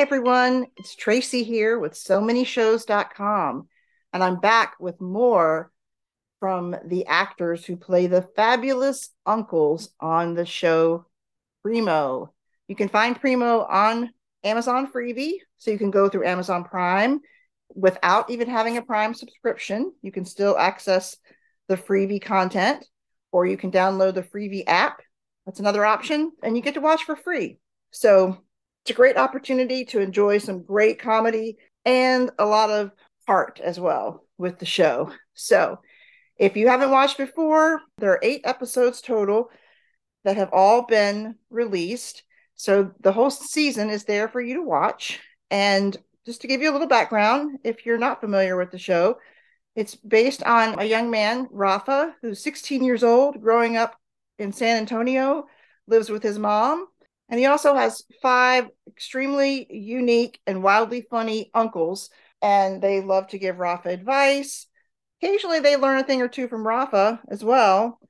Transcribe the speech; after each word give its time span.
Everyone. 0.00 0.66
It's 0.78 0.96
Tracy 0.96 1.42
here 1.42 1.78
with 1.78 1.94
so 1.94 2.22
many 2.22 2.44
shows.com. 2.44 3.68
And 4.14 4.24
I'm 4.24 4.40
back 4.40 4.76
with 4.80 4.98
more 4.98 5.70
from 6.38 6.74
the 6.86 7.04
actors 7.04 7.66
who 7.66 7.76
play 7.76 8.06
the 8.06 8.26
fabulous 8.34 9.10
uncles 9.26 9.90
on 10.00 10.32
the 10.32 10.46
show 10.46 11.04
Primo. 11.62 12.32
You 12.66 12.76
can 12.76 12.88
find 12.88 13.20
Primo 13.20 13.60
on 13.60 14.08
Amazon 14.42 14.90
Freevee. 14.90 15.34
So 15.58 15.70
you 15.70 15.76
can 15.76 15.90
go 15.90 16.08
through 16.08 16.24
Amazon 16.24 16.64
Prime 16.64 17.20
without 17.74 18.30
even 18.30 18.48
having 18.48 18.78
a 18.78 18.82
Prime 18.82 19.12
subscription. 19.12 19.92
You 20.00 20.12
can 20.12 20.24
still 20.24 20.56
access 20.56 21.14
the 21.68 21.76
freevee 21.76 22.22
content, 22.22 22.86
or 23.32 23.44
you 23.44 23.58
can 23.58 23.70
download 23.70 24.14
the 24.14 24.22
freevee 24.22 24.64
app. 24.66 25.02
That's 25.44 25.60
another 25.60 25.84
option. 25.84 26.32
And 26.42 26.56
you 26.56 26.62
get 26.62 26.72
to 26.74 26.80
watch 26.80 27.04
for 27.04 27.16
free. 27.16 27.58
So 27.90 28.38
it's 28.82 28.90
a 28.90 28.94
great 28.94 29.16
opportunity 29.16 29.84
to 29.86 30.00
enjoy 30.00 30.38
some 30.38 30.62
great 30.62 30.98
comedy 30.98 31.56
and 31.84 32.30
a 32.38 32.46
lot 32.46 32.70
of 32.70 32.92
heart 33.26 33.60
as 33.62 33.78
well 33.78 34.24
with 34.38 34.58
the 34.58 34.66
show. 34.66 35.12
So 35.34 35.78
if 36.36 36.56
you 36.56 36.68
haven't 36.68 36.90
watched 36.90 37.18
before, 37.18 37.80
there 37.98 38.12
are 38.12 38.20
eight 38.22 38.42
episodes 38.44 39.00
total 39.00 39.50
that 40.24 40.36
have 40.36 40.50
all 40.52 40.86
been 40.86 41.36
released. 41.50 42.22
So 42.54 42.92
the 43.00 43.12
whole 43.12 43.30
season 43.30 43.90
is 43.90 44.04
there 44.04 44.28
for 44.28 44.40
you 44.40 44.54
to 44.54 44.62
watch. 44.62 45.20
And 45.50 45.96
just 46.26 46.40
to 46.42 46.46
give 46.46 46.62
you 46.62 46.70
a 46.70 46.72
little 46.72 46.86
background, 46.86 47.58
if 47.64 47.84
you're 47.84 47.98
not 47.98 48.20
familiar 48.20 48.56
with 48.56 48.70
the 48.70 48.78
show, 48.78 49.18
it's 49.76 49.94
based 49.94 50.42
on 50.42 50.78
a 50.78 50.84
young 50.84 51.10
man, 51.10 51.48
Rafa, 51.50 52.14
who's 52.22 52.42
16 52.42 52.82
years 52.82 53.04
old, 53.04 53.40
growing 53.40 53.76
up 53.76 53.96
in 54.38 54.52
San 54.52 54.78
Antonio, 54.78 55.46
lives 55.86 56.10
with 56.10 56.22
his 56.22 56.38
mom 56.38 56.86
and 57.30 57.38
he 57.38 57.46
also 57.46 57.74
has 57.74 58.02
five 58.20 58.68
extremely 58.88 59.66
unique 59.70 60.40
and 60.46 60.62
wildly 60.62 61.06
funny 61.08 61.50
uncles, 61.54 62.10
and 62.42 62.82
they 62.82 63.00
love 63.00 63.28
to 63.28 63.38
give 63.38 63.58
Rafa 63.58 63.88
advice. 63.88 64.66
Occasionally, 65.22 65.60
they 65.60 65.76
learn 65.76 65.98
a 65.98 66.04
thing 66.04 66.20
or 66.20 66.28
two 66.28 66.48
from 66.48 66.66
Rafa 66.66 67.20
as 67.28 67.44
well, 67.44 68.00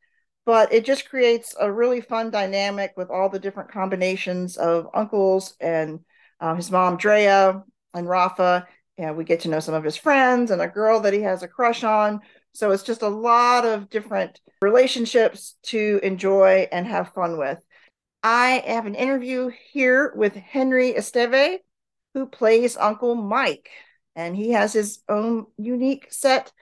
but 0.46 0.72
it 0.72 0.84
just 0.84 1.08
creates 1.08 1.54
a 1.60 1.70
really 1.70 2.00
fun 2.00 2.30
dynamic 2.30 2.92
with 2.96 3.10
all 3.10 3.28
the 3.28 3.38
different 3.38 3.70
combinations 3.70 4.56
of 4.56 4.88
uncles 4.94 5.54
and 5.60 6.00
uh, 6.40 6.54
his 6.54 6.70
mom, 6.70 6.96
Drea, 6.96 7.62
and 7.92 8.08
Rafa. 8.08 8.66
And 8.96 9.16
we 9.16 9.24
get 9.24 9.40
to 9.40 9.48
know 9.48 9.60
some 9.60 9.74
of 9.74 9.84
his 9.84 9.96
friends 9.96 10.50
and 10.50 10.62
a 10.62 10.68
girl 10.68 11.00
that 11.00 11.12
he 11.12 11.22
has 11.22 11.42
a 11.42 11.48
crush 11.48 11.84
on. 11.84 12.20
So 12.52 12.70
it's 12.70 12.82
just 12.82 13.02
a 13.02 13.08
lot 13.08 13.64
of 13.64 13.90
different 13.90 14.40
relationships 14.62 15.56
to 15.64 16.00
enjoy 16.02 16.68
and 16.72 16.86
have 16.86 17.12
fun 17.14 17.38
with. 17.38 17.58
I 18.22 18.62
have 18.66 18.86
an 18.86 18.94
interview 18.94 19.50
here 19.72 20.12
with 20.14 20.34
Henri 20.34 20.92
Esteve, 20.92 21.58
who 22.12 22.26
plays 22.26 22.76
Uncle 22.76 23.14
Mike, 23.14 23.70
and 24.14 24.36
he 24.36 24.50
has 24.50 24.72
his 24.72 25.00
own 25.08 25.46
unique 25.56 26.08
set 26.10 26.52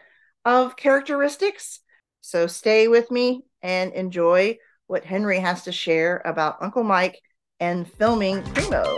of 0.45 0.77
characteristics. 0.77 1.81
So 2.21 2.47
stay 2.47 2.87
with 2.87 3.11
me 3.11 3.43
and 3.61 3.93
enjoy 3.93 4.59
what 4.87 5.05
Henry 5.05 5.41
has 5.41 5.65
to 5.65 5.73
share 5.73 6.23
about 6.25 6.63
Uncle 6.63 6.85
Mike 6.85 7.21
and 7.59 7.91
filming 7.95 8.43
Primo. 8.55 8.97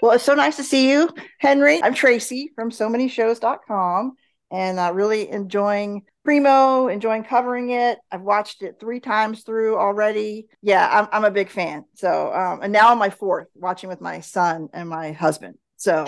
Well, 0.00 0.12
it's 0.12 0.24
so 0.24 0.34
nice 0.34 0.56
to 0.56 0.62
see 0.62 0.90
you, 0.90 1.10
Henri. 1.40 1.82
I'm 1.82 1.94
Tracy 1.94 2.52
from 2.54 2.70
so 2.70 2.88
many 2.88 3.08
shows.com 3.08 4.14
and 4.50 4.78
uh, 4.78 4.92
really 4.94 5.28
enjoying 5.28 6.02
Primo, 6.24 6.88
enjoying 6.88 7.24
covering 7.24 7.70
it. 7.70 7.98
I've 8.12 8.22
watched 8.22 8.62
it 8.62 8.76
three 8.78 9.00
times 9.00 9.42
through 9.42 9.76
already. 9.76 10.46
Yeah, 10.62 10.88
I'm, 10.88 11.08
I'm 11.10 11.24
a 11.24 11.30
big 11.30 11.50
fan. 11.50 11.84
So, 11.94 12.32
um, 12.32 12.60
and 12.62 12.72
now 12.72 12.92
I'm 12.92 12.98
my 12.98 13.10
fourth 13.10 13.48
watching 13.54 13.88
with 13.88 14.00
my 14.00 14.20
son 14.20 14.68
and 14.72 14.88
my 14.88 15.12
husband. 15.12 15.56
So, 15.76 16.04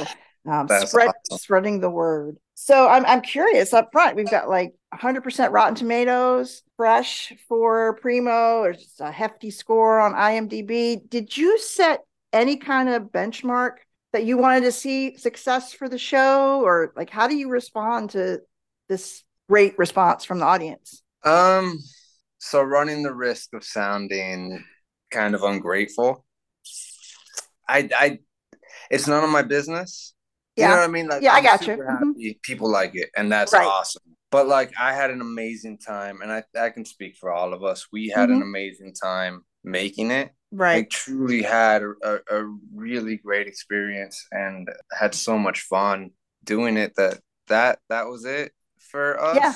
um, 0.48 0.68
spread, 0.68 1.08
awesome. 1.08 1.38
spreading 1.38 1.80
the 1.80 1.90
word. 1.90 2.36
So 2.54 2.86
I'm, 2.88 3.04
I'm 3.06 3.22
curious 3.22 3.72
up 3.72 3.88
front. 3.92 4.16
We've 4.16 4.30
got 4.30 4.48
like 4.48 4.74
100% 4.94 5.52
Rotten 5.52 5.74
Tomatoes, 5.74 6.62
fresh 6.76 7.32
for 7.48 7.96
Primo. 7.96 8.62
There's 8.62 8.94
a 9.00 9.10
hefty 9.10 9.50
score 9.50 9.98
on 9.98 10.12
IMDb. 10.12 11.08
Did 11.08 11.36
you 11.36 11.58
set 11.58 12.00
any 12.32 12.56
kind 12.56 12.88
of 12.88 13.04
benchmark 13.04 13.76
that 14.12 14.24
you 14.24 14.36
wanted 14.36 14.62
to 14.62 14.72
see 14.72 15.16
success 15.16 15.72
for 15.72 15.88
the 15.88 15.98
show 15.98 16.62
or 16.62 16.92
like 16.96 17.10
how 17.10 17.28
do 17.28 17.36
you 17.36 17.48
respond 17.48 18.10
to 18.10 18.40
this 18.88 19.22
great 19.48 19.78
response 19.78 20.24
from 20.24 20.38
the 20.38 20.44
audience 20.44 21.02
um 21.24 21.78
so 22.38 22.62
running 22.62 23.02
the 23.02 23.12
risk 23.12 23.52
of 23.54 23.64
sounding 23.64 24.64
kind 25.10 25.34
of 25.34 25.42
ungrateful 25.42 26.24
i 27.68 27.88
i 27.96 28.18
it's 28.90 29.06
none 29.06 29.24
of 29.24 29.30
my 29.30 29.42
business 29.42 30.14
yeah. 30.56 30.64
you 30.64 30.70
know 30.70 30.80
what 30.80 30.88
i 30.88 30.92
mean 30.92 31.08
like 31.08 31.22
yeah 31.22 31.32
I'm 31.32 31.38
i 31.38 31.42
got 31.42 31.66
you 31.66 31.76
mm-hmm. 31.76 32.30
people 32.42 32.70
like 32.70 32.94
it 32.94 33.10
and 33.16 33.30
that's 33.30 33.52
right. 33.52 33.66
awesome 33.66 34.02
but 34.30 34.46
like 34.46 34.72
i 34.78 34.92
had 34.92 35.10
an 35.10 35.20
amazing 35.20 35.78
time 35.78 36.20
and 36.22 36.32
i 36.32 36.42
i 36.58 36.70
can 36.70 36.84
speak 36.84 37.16
for 37.16 37.32
all 37.32 37.52
of 37.52 37.62
us 37.64 37.86
we 37.92 38.08
had 38.08 38.28
mm-hmm. 38.28 38.36
an 38.36 38.42
amazing 38.42 38.94
time 38.94 39.44
making 39.62 40.10
it 40.10 40.32
right. 40.52 40.84
I 40.84 40.88
truly 40.90 41.42
had 41.42 41.82
a, 41.82 42.18
a 42.30 42.56
really 42.74 43.16
great 43.16 43.46
experience 43.46 44.26
and 44.32 44.68
had 44.98 45.14
so 45.14 45.38
much 45.38 45.62
fun 45.62 46.10
doing 46.44 46.76
it 46.76 46.94
that 46.96 47.20
that 47.48 47.78
that 47.88 48.06
was 48.06 48.24
it 48.24 48.52
for 48.78 49.20
us. 49.20 49.36
Yeah. 49.36 49.52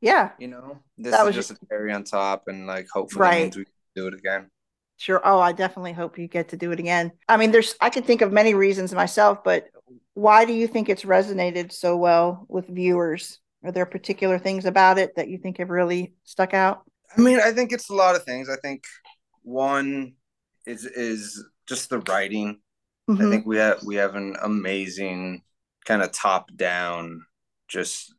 Yeah. 0.00 0.30
You 0.38 0.48
know 0.48 0.78
this 0.98 1.12
that 1.12 1.22
is 1.22 1.26
was 1.26 1.48
just 1.48 1.62
a 1.62 1.66
cherry 1.68 1.92
on 1.92 2.04
top 2.04 2.44
and 2.48 2.66
like 2.66 2.86
hopefully 2.92 3.22
right. 3.22 3.56
we 3.56 3.64
can 3.64 3.72
do 3.94 4.06
it 4.06 4.14
again. 4.14 4.50
Sure. 4.98 5.20
Oh 5.24 5.40
i 5.40 5.52
definitely 5.52 5.92
hope 5.92 6.18
you 6.18 6.28
get 6.28 6.48
to 6.50 6.56
do 6.56 6.72
it 6.72 6.80
again. 6.80 7.12
I 7.28 7.36
mean 7.36 7.50
there's 7.50 7.74
i 7.80 7.90
can 7.90 8.02
think 8.02 8.22
of 8.22 8.32
many 8.32 8.54
reasons 8.54 8.92
myself 8.92 9.42
but 9.42 9.68
why 10.14 10.44
do 10.44 10.52
you 10.52 10.66
think 10.66 10.88
it's 10.88 11.02
resonated 11.02 11.72
so 11.72 11.96
well 11.96 12.46
with 12.48 12.68
viewers? 12.68 13.38
Are 13.64 13.72
there 13.72 13.86
particular 13.86 14.38
things 14.38 14.64
about 14.64 14.98
it 14.98 15.16
that 15.16 15.28
you 15.28 15.38
think 15.38 15.58
have 15.58 15.70
really 15.70 16.14
stuck 16.24 16.54
out? 16.54 16.82
I 17.16 17.20
mean 17.20 17.40
i 17.40 17.52
think 17.52 17.72
it's 17.72 17.88
a 17.88 17.94
lot 17.94 18.16
of 18.16 18.24
things. 18.24 18.48
I 18.48 18.56
think 18.56 18.84
one 19.46 20.14
is 20.66 20.84
is 20.84 21.44
just 21.68 21.88
the 21.88 22.00
writing. 22.00 22.60
Mm-hmm. 23.08 23.26
I 23.26 23.30
think 23.30 23.46
we 23.46 23.56
have 23.58 23.82
we 23.84 23.94
have 23.96 24.16
an 24.16 24.36
amazing 24.42 25.42
kind 25.84 26.02
of 26.02 26.10
top 26.10 26.50
down 26.56 27.24
just 27.68 28.12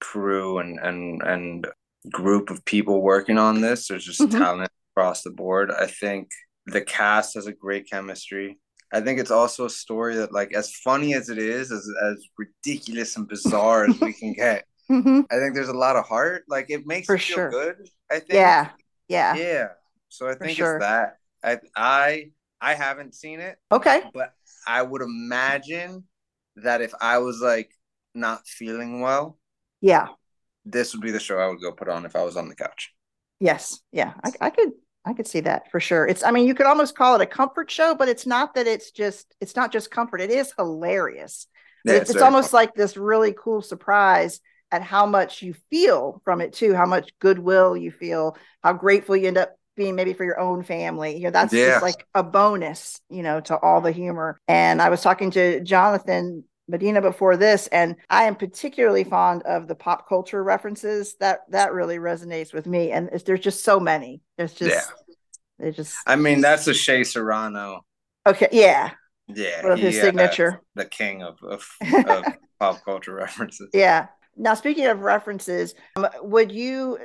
crew 0.00 0.58
and 0.58 0.78
and 0.78 1.22
and 1.22 1.66
group 2.12 2.50
of 2.50 2.64
people 2.64 3.00
working 3.00 3.38
on 3.38 3.62
this. 3.62 3.88
There's 3.88 4.04
just 4.04 4.20
mm-hmm. 4.20 4.38
talent 4.38 4.70
across 4.92 5.22
the 5.22 5.30
board. 5.30 5.70
I 5.70 5.86
think 5.86 6.30
the 6.66 6.82
cast 6.82 7.34
has 7.34 7.46
a 7.46 7.52
great 7.52 7.88
chemistry. 7.90 8.58
I 8.92 9.00
think 9.00 9.18
it's 9.18 9.30
also 9.30 9.64
a 9.64 9.70
story 9.70 10.14
that, 10.16 10.32
like, 10.32 10.54
as 10.54 10.72
funny 10.72 11.14
as 11.14 11.28
it 11.28 11.38
is, 11.38 11.72
as 11.72 11.88
as 12.04 12.24
ridiculous 12.38 13.16
and 13.16 13.26
bizarre 13.26 13.88
as 13.88 13.98
we 14.00 14.12
can 14.12 14.32
get, 14.34 14.64
mm-hmm. 14.90 15.22
I 15.30 15.38
think 15.38 15.54
there's 15.54 15.70
a 15.70 15.74
lot 15.74 15.96
of 15.96 16.06
heart. 16.06 16.44
Like, 16.48 16.66
it 16.68 16.86
makes 16.86 17.06
For 17.06 17.18
feel 17.18 17.36
sure. 17.36 17.50
good. 17.50 17.88
I 18.10 18.20
think. 18.20 18.34
Yeah. 18.34 18.70
Yeah. 19.08 19.34
Yeah. 19.34 19.68
So 20.16 20.28
I 20.28 20.34
think 20.34 20.56
sure. 20.56 20.76
it's 20.76 20.84
that. 20.84 21.18
I 21.44 21.58
I 21.76 22.30
I 22.60 22.74
haven't 22.74 23.14
seen 23.14 23.40
it. 23.40 23.58
Okay. 23.70 24.02
But 24.14 24.32
I 24.66 24.82
would 24.82 25.02
imagine 25.02 26.04
that 26.56 26.80
if 26.80 26.94
I 27.00 27.18
was 27.18 27.40
like 27.40 27.70
not 28.14 28.46
feeling 28.46 29.00
well, 29.00 29.38
yeah, 29.80 30.08
this 30.64 30.94
would 30.94 31.02
be 31.02 31.10
the 31.10 31.20
show 31.20 31.38
I 31.38 31.48
would 31.48 31.60
go 31.60 31.72
put 31.72 31.88
on 31.88 32.06
if 32.06 32.16
I 32.16 32.22
was 32.22 32.36
on 32.36 32.48
the 32.48 32.54
couch. 32.54 32.94
Yes. 33.40 33.80
Yeah. 33.92 34.14
I, 34.24 34.30
I 34.40 34.50
could 34.50 34.70
I 35.04 35.12
could 35.12 35.26
see 35.26 35.40
that 35.40 35.70
for 35.70 35.80
sure. 35.80 36.06
It's 36.06 36.24
I 36.24 36.30
mean, 36.30 36.46
you 36.46 36.54
could 36.54 36.66
almost 36.66 36.96
call 36.96 37.14
it 37.16 37.20
a 37.20 37.26
comfort 37.26 37.70
show, 37.70 37.94
but 37.94 38.08
it's 38.08 38.26
not 38.26 38.54
that 38.54 38.66
it's 38.66 38.90
just 38.92 39.34
it's 39.40 39.54
not 39.54 39.70
just 39.70 39.90
comfort. 39.90 40.22
It 40.22 40.30
is 40.30 40.54
hilarious. 40.56 41.46
Yeah, 41.84 41.94
it's, 41.94 42.10
it's 42.10 42.22
almost 42.22 42.52
fun. 42.52 42.62
like 42.62 42.74
this 42.74 42.96
really 42.96 43.34
cool 43.38 43.60
surprise 43.60 44.40
at 44.72 44.82
how 44.82 45.06
much 45.06 45.42
you 45.42 45.54
feel 45.70 46.20
from 46.24 46.40
it 46.40 46.54
too, 46.54 46.74
how 46.74 46.86
much 46.86 47.10
goodwill 47.20 47.76
you 47.76 47.92
feel, 47.92 48.36
how 48.62 48.72
grateful 48.72 49.14
you 49.14 49.28
end 49.28 49.38
up 49.38 49.56
being 49.76 49.94
maybe 49.94 50.12
for 50.12 50.24
your 50.24 50.40
own 50.40 50.62
family. 50.62 51.16
You 51.16 51.24
know, 51.24 51.30
that's 51.30 51.52
yeah. 51.52 51.72
just 51.72 51.82
like 51.82 52.06
a 52.14 52.22
bonus, 52.22 53.00
you 53.08 53.22
know, 53.22 53.40
to 53.40 53.58
all 53.58 53.80
the 53.80 53.92
humor. 53.92 54.38
And 54.48 54.80
I 54.82 54.88
was 54.88 55.02
talking 55.02 55.30
to 55.32 55.60
Jonathan 55.60 56.44
Medina 56.68 57.00
before 57.00 57.36
this, 57.36 57.68
and 57.68 57.96
I 58.10 58.24
am 58.24 58.34
particularly 58.34 59.04
fond 59.04 59.42
of 59.42 59.68
the 59.68 59.74
pop 59.74 60.08
culture 60.08 60.42
references. 60.42 61.14
That 61.20 61.40
that 61.50 61.72
really 61.72 61.98
resonates 61.98 62.52
with 62.52 62.66
me. 62.66 62.90
And 62.90 63.08
there's 63.24 63.40
just 63.40 63.62
so 63.62 63.78
many. 63.78 64.22
There's 64.36 64.54
just 64.54 64.74
yeah. 64.74 65.14
There's 65.58 65.76
just 65.76 65.96
I 66.06 66.16
mean, 66.16 66.40
that's 66.40 66.66
a 66.66 66.74
Shea 66.74 67.04
Serrano. 67.04 67.84
Okay, 68.26 68.48
yeah. 68.52 68.90
Yeah. 69.28 69.66
Of 69.66 69.78
his 69.78 70.00
signature. 70.00 70.60
The 70.74 70.84
king 70.84 71.22
of, 71.22 71.38
of, 71.42 71.68
of 72.08 72.24
pop 72.60 72.84
culture 72.84 73.14
references. 73.14 73.70
Yeah. 73.72 74.06
Now, 74.36 74.54
speaking 74.54 74.86
of 74.86 75.00
references, 75.00 75.74
um, 75.96 76.08
would 76.20 76.52
you 76.52 76.98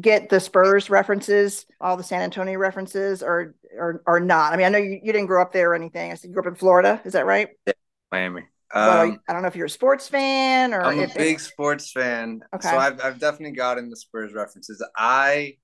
get 0.00 0.28
the 0.28 0.40
Spurs 0.40 0.90
references, 0.90 1.66
all 1.80 1.96
the 1.96 2.02
San 2.02 2.22
Antonio 2.22 2.58
references, 2.58 3.22
or 3.22 3.54
or 3.76 4.02
or 4.06 4.20
not? 4.20 4.52
I 4.52 4.56
mean, 4.56 4.66
I 4.66 4.68
know 4.68 4.78
you, 4.78 5.00
you 5.02 5.12
didn't 5.12 5.26
grow 5.26 5.42
up 5.42 5.52
there 5.52 5.70
or 5.72 5.74
anything. 5.74 6.10
I 6.12 6.14
said 6.14 6.28
you 6.28 6.34
grew 6.34 6.42
up 6.42 6.48
in 6.48 6.54
Florida. 6.54 7.00
Is 7.04 7.12
that 7.14 7.26
right? 7.26 7.48
Yeah, 7.66 7.72
Miami. 8.12 8.42
Um, 8.74 9.20
I 9.28 9.32
don't 9.32 9.42
know 9.42 9.48
if 9.48 9.54
you're 9.56 9.66
a 9.66 9.70
sports 9.70 10.08
fan 10.08 10.74
or. 10.74 10.82
I'm 10.82 10.98
a 10.98 11.06
big 11.06 11.38
sports 11.38 11.92
fan, 11.92 12.42
okay. 12.54 12.68
so 12.68 12.76
I've 12.76 13.00
I've 13.04 13.18
definitely 13.20 13.56
gotten 13.56 13.88
the 13.88 13.96
Spurs 13.96 14.32
references. 14.32 14.84
I 14.96 15.56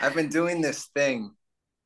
I've 0.00 0.14
been 0.14 0.28
doing 0.28 0.60
this 0.60 0.86
thing 0.94 1.34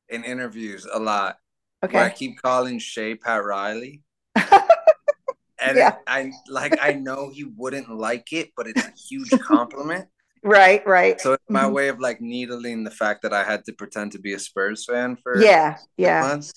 in 0.09 0.23
interviews 0.23 0.87
a 0.91 0.99
lot. 0.99 1.37
Okay. 1.83 1.95
Where 1.95 2.05
I 2.05 2.09
keep 2.09 2.41
calling 2.41 2.79
Shea 2.79 3.15
Pat 3.15 3.43
Riley. 3.43 4.01
and 4.35 5.77
Yeah. 5.77 5.95
I 6.07 6.31
like 6.49 6.77
I 6.81 6.93
know 6.93 7.29
he 7.29 7.43
wouldn't 7.43 7.89
like 7.89 8.33
it, 8.33 8.51
but 8.55 8.67
it's 8.67 8.83
a 8.83 8.91
huge 9.09 9.29
compliment. 9.41 10.07
Right, 10.43 10.85
right. 10.85 11.19
So 11.19 11.37
my 11.49 11.67
Mhm. 11.67 11.67
way 11.67 11.87
of 11.89 11.99
like 11.99 12.21
needling 12.21 12.83
the 12.83 12.91
fact 12.91 13.23
that 13.23 13.33
I 13.33 13.43
had 13.43 13.65
to 13.65 13.73
pretend 13.73 14.11
to 14.13 14.19
be 14.19 14.33
a 14.33 14.39
Spurs 14.39 14.85
fan 14.85 15.15
for 15.17 15.49
Yeah, 15.49 15.79
yeah. 15.97 16.31
months. 16.31 16.53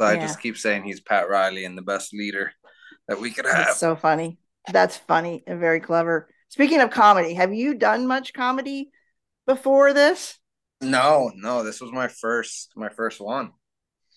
So 0.00 0.06
I 0.06 0.16
Yeah. 0.16 0.16
just 0.16 0.40
keep 0.40 0.56
saying 0.58 0.84
he's 0.84 1.00
Pat 1.00 1.28
Riley 1.30 1.64
and 1.64 1.78
the 1.78 1.82
best 1.82 2.14
leader 2.14 2.52
that 3.08 3.20
we 3.20 3.32
could 3.32 3.46
have. 3.46 3.56
That's 3.56 3.76
so 3.76 3.96
funny. 3.96 4.38
That's 4.68 4.96
funny 4.96 5.42
and 5.46 5.60
very 5.60 5.80
clever. 5.80 6.28
Speaking 6.48 6.80
of 6.80 6.90
comedy, 6.90 7.34
have 7.34 7.52
you 7.54 7.74
done 7.74 8.06
much 8.06 8.32
comedy 8.32 8.90
before 9.46 9.92
this? 9.92 10.38
No, 10.82 11.32
no, 11.36 11.62
this 11.62 11.80
was 11.80 11.90
my 11.90 12.08
first 12.08 12.72
my 12.76 12.90
first 12.90 13.18
one. 13.20 13.52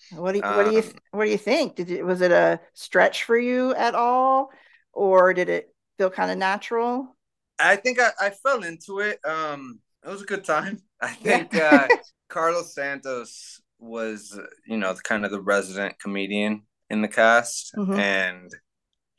What 0.09 0.33
do 0.33 0.39
you, 0.39 0.45
what 0.49 0.63
do 0.63 0.69
you 0.69 0.83
Um, 0.83 0.99
what 1.11 1.25
do 1.25 1.31
you 1.31 1.37
think? 1.37 1.75
Did 1.75 1.89
it 1.89 2.03
was 2.05 2.21
it 2.21 2.31
a 2.31 2.59
stretch 2.73 3.23
for 3.23 3.37
you 3.37 3.73
at 3.73 3.95
all, 3.95 4.51
or 4.91 5.33
did 5.33 5.49
it 5.49 5.73
feel 5.97 6.09
kind 6.11 6.31
of 6.31 6.37
natural? 6.37 7.15
I 7.59 7.75
think 7.75 7.99
I, 7.99 8.11
I 8.19 8.29
fell 8.31 8.63
into 8.63 8.99
it. 8.99 9.19
Um, 9.25 9.79
it 10.05 10.09
was 10.09 10.21
a 10.21 10.25
good 10.25 10.43
time. 10.43 10.81
I 11.01 11.13
think 11.13 11.55
uh, 11.55 11.89
Carlos 12.29 12.73
Santos 12.73 13.61
was, 13.79 14.37
you 14.67 14.77
know, 14.77 14.93
kind 15.03 15.25
of 15.25 15.31
the 15.31 15.41
resident 15.41 15.99
comedian 15.99 16.63
in 16.89 17.01
the 17.01 17.07
cast, 17.07 17.73
Mhm. 17.77 17.99
and 17.99 18.51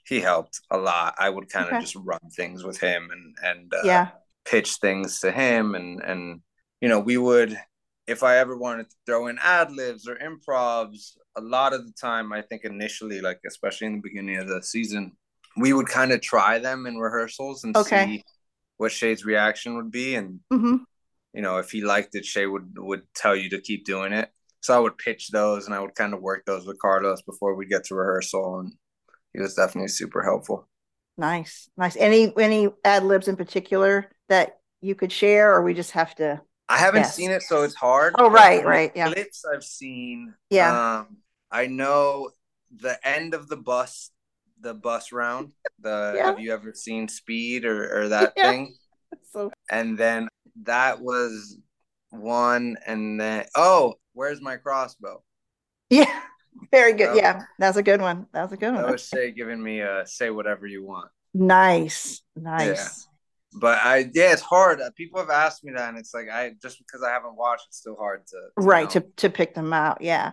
he 0.07 0.21
helped 0.21 0.61
a 0.71 0.79
lot. 0.79 1.15
I 1.19 1.31
would 1.31 1.51
kind 1.51 1.71
of 1.71 1.79
just 1.81 1.97
run 1.97 2.21
things 2.37 2.65
with 2.65 2.79
him 2.81 3.11
and 3.13 3.37
and 3.43 3.75
uh, 3.75 3.83
Yeah, 3.87 4.11
pitch 4.45 4.77
things 4.77 5.21
to 5.21 5.33
him, 5.33 5.75
and 5.75 6.03
and 6.03 6.41
you 6.81 6.89
know, 6.89 7.01
we 7.01 7.17
would. 7.19 7.59
If 8.07 8.23
I 8.23 8.37
ever 8.39 8.57
wanted 8.57 8.91
to 8.91 8.97
throw 9.07 9.29
in 9.29 9.39
ad 9.43 9.73
libs 9.73 10.07
or 10.09 10.17
improvs, 10.17 11.17
a 11.37 11.41
lot 11.41 11.73
of 11.73 11.87
the 11.87 11.93
time, 11.93 12.33
I 12.35 12.43
think 12.43 12.65
initially, 12.65 13.21
like 13.23 13.41
especially 13.47 13.87
in 13.89 13.95
the 13.97 14.03
beginning 14.03 14.37
of 14.39 14.49
the 14.49 14.63
season, 14.63 15.13
we 15.57 15.73
would 15.73 15.89
kind 15.89 16.13
of 16.13 16.21
try 16.21 16.59
them 16.59 16.87
in 16.87 16.99
rehearsals 16.99 17.65
and 17.65 17.77
Okay. 17.77 18.15
see 18.17 18.25
what 18.77 18.93
Shea's 18.93 19.25
reaction 19.25 19.77
would 19.77 19.91
be, 19.91 20.15
and 20.17 20.41
hmm 20.51 20.77
you 21.35 21.43
know 21.43 21.59
if 21.59 21.71
he 21.71 21.83
liked 21.83 22.15
it, 22.17 22.25
Shea 22.27 22.47
would 22.47 22.77
would 22.79 23.03
tell 23.15 23.37
you 23.37 23.51
to 23.51 23.61
keep 23.61 23.85
doing 23.87 24.13
it. 24.13 24.31
So 24.63 24.77
I 24.77 24.81
would 24.81 24.99
pitch 24.99 25.31
those, 25.31 25.67
and 25.67 25.75
I 25.75 25.81
would 25.81 25.95
kind 25.95 26.15
of 26.15 26.23
work 26.23 26.45
those 26.47 26.67
with 26.67 26.81
Carlos 26.81 27.23
before 27.23 27.55
we 27.57 27.67
get 27.67 27.85
to 27.87 27.95
rehearsal, 27.97 28.61
and 28.61 28.75
he 29.35 29.41
was 29.41 29.55
definitely 29.55 29.89
super 29.89 30.23
helpful. 30.25 30.69
nice, 31.17 31.69
nice. 31.77 31.97
Any 31.97 32.33
any 32.39 32.69
ad 32.85 33.05
libs 33.05 33.29
in 33.29 33.37
particular 33.37 34.11
that 34.29 34.59
you 34.81 34.95
could 34.95 35.13
share, 35.13 35.53
or 35.55 35.63
we 35.63 35.75
just 35.75 35.93
have 35.93 36.15
to? 36.17 36.41
I 36.69 36.79
haven't 36.79 37.05
Yes. 37.05 37.15
seen 37.15 37.31
it, 37.31 37.43
so 37.43 37.63
it's 37.63 37.75
hard. 37.75 38.19
Oh, 38.19 38.31
right, 38.31 38.65
right, 38.67 38.93
yeah. 38.97 39.15
Clips 39.15 39.45
I've 39.45 39.65
seen. 39.65 40.35
Yeah. 40.51 40.79
Um, 40.79 41.19
I 41.51 41.67
know 41.67 42.31
the 42.75 42.99
end 43.07 43.35
of 43.35 43.49
the 43.49 43.57
bus, 43.57 44.11
the 44.65 44.75
bus 44.75 45.13
round. 45.13 45.53
The 45.81 46.15
Yeah. 46.17 46.27
have 46.27 46.41
you 46.41 46.53
ever 46.53 46.75
seen 46.75 47.07
Speed 47.09 47.65
or 47.65 47.79
or 47.97 48.09
that 48.09 48.33
Yeah. 48.37 48.51
thing? 48.51 48.75
So 49.33 49.51
and 49.71 49.97
then 49.99 50.29
that 50.63 51.01
was 51.01 51.59
one 52.11 52.77
and 52.87 53.21
then 53.21 53.47
oh 53.57 53.95
where's 54.13 54.41
my 54.41 54.57
crossbow 54.57 55.23
yeah, 55.91 56.21
very 56.73 56.93
good. 56.95 57.17
Yeah, 57.17 57.43
that's 57.59 57.77
a 57.77 57.83
good 57.83 58.01
one. 58.01 58.27
That's 58.33 58.53
a 58.53 58.57
good 58.57 58.75
one. 58.75 58.91
was 58.91 59.07
shea 59.07 59.33
giving 59.33 59.63
me 59.63 59.81
a 59.81 60.07
say 60.07 60.31
whatever 60.31 60.67
you 60.67 60.85
want 60.85 61.11
Nice, 61.35 62.23
nice. 62.37 63.07
Yeah. 63.53 63.61
but 63.61 63.79
i 63.83 63.99
yeah 64.15 64.33
it's 64.33 64.43
hard 64.43 64.81
Uh, 64.81 64.91
people 64.95 65.19
have 65.21 65.31
asked 65.31 65.65
me 65.65 65.73
that 65.75 65.89
and 65.89 65.99
it's 65.99 66.15
like 66.15 66.29
i 66.31 66.53
just 66.63 66.79
because 66.79 67.03
i 67.03 67.11
haven't 67.11 67.37
watched 67.37 67.67
it's 67.69 67.79
still 67.79 67.97
hard 67.97 68.25
to, 68.29 68.37
to 68.37 68.51
right 68.57 68.95
know. 68.95 69.01
to 69.01 69.07
to 69.17 69.31
pick 69.31 69.55
them 69.55 69.73
out 69.73 70.01
yeah 70.01 70.33